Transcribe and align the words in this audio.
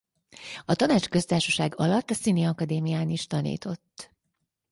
A 0.65 0.73
Tanácsköztársaság 0.75 1.79
alatt 1.79 2.09
a 2.09 2.13
Színiakadémián 2.13 3.09
is 3.09 3.27
tanított. 3.27 4.13